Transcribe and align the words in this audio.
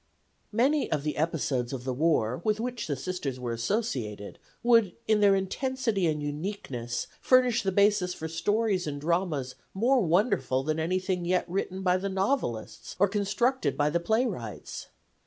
Many 0.51 0.91
of 0.91 1.03
the 1.03 1.15
episodes 1.15 1.71
of 1.73 1.83
the 1.83 1.93
war 1.93 2.41
with 2.43 2.59
which 2.59 2.87
the 2.87 2.95
Sisters 2.95 3.39
were 3.39 3.51
associated 3.51 4.39
would 4.63 4.93
in 5.07 5.19
their 5.19 5.35
intensity 5.35 6.07
and 6.07 6.23
uniqueness 6.23 7.05
furnish 7.21 7.61
the 7.61 7.71
basis 7.71 8.11
for 8.15 8.27
stories 8.27 8.87
and 8.87 8.99
dramas 8.99 9.53
more 9.75 10.01
wonderful 10.01 10.63
than 10.63 10.79
anything 10.79 11.23
yet 11.23 11.45
written 11.47 11.83
by 11.83 11.97
the 11.97 12.09
novelists 12.09 12.95
or 12.97 13.07
constructed 13.07 13.77
by 13.77 13.91
the 13.91 13.99
playwrights. 13.99 14.87